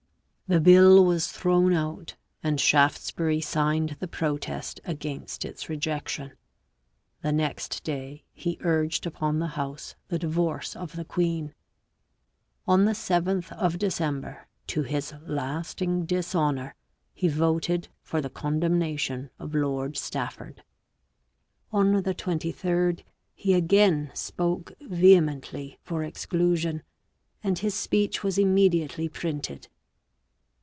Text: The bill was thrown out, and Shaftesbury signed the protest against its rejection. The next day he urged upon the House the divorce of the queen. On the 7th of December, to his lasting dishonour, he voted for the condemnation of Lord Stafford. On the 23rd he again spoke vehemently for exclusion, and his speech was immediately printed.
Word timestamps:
The 0.47 0.59
bill 0.59 1.05
was 1.05 1.27
thrown 1.31 1.71
out, 1.71 2.17
and 2.43 2.59
Shaftesbury 2.59 3.39
signed 3.39 3.95
the 4.01 4.07
protest 4.09 4.81
against 4.83 5.45
its 5.45 5.69
rejection. 5.69 6.33
The 7.21 7.31
next 7.31 7.85
day 7.85 8.25
he 8.33 8.57
urged 8.59 9.05
upon 9.05 9.39
the 9.39 9.47
House 9.55 9.95
the 10.09 10.19
divorce 10.19 10.75
of 10.75 10.97
the 10.97 11.05
queen. 11.05 11.55
On 12.67 12.83
the 12.83 12.91
7th 12.91 13.53
of 13.53 13.77
December, 13.77 14.49
to 14.67 14.83
his 14.83 15.13
lasting 15.25 16.05
dishonour, 16.05 16.75
he 17.13 17.29
voted 17.29 17.87
for 18.01 18.19
the 18.19 18.29
condemnation 18.29 19.29
of 19.39 19.55
Lord 19.55 19.95
Stafford. 19.95 20.65
On 21.71 21.93
the 22.03 22.13
23rd 22.13 23.05
he 23.33 23.53
again 23.53 24.11
spoke 24.13 24.73
vehemently 24.81 25.79
for 25.81 26.03
exclusion, 26.03 26.83
and 27.41 27.59
his 27.59 27.73
speech 27.73 28.21
was 28.21 28.37
immediately 28.37 29.07
printed. 29.07 29.69